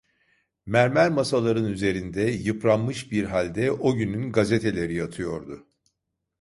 Mermer 0.65 1.09
masaların 1.09 1.65
üzerinde, 1.65 2.21
yıpranmış 2.21 3.11
bir 3.11 3.23
halde, 3.23 3.71
o 3.71 3.93
günün 3.95 4.31
gazeteleri 4.31 4.95
yatıyordu. 4.95 5.67